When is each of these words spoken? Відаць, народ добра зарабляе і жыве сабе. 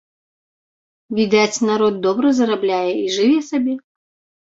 Відаць, 1.19 1.61
народ 1.71 2.01
добра 2.09 2.35
зарабляе 2.41 2.91
і 3.05 3.17
жыве 3.21 3.41
сабе. 3.55 3.81